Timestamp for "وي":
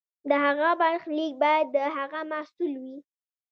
2.83-2.97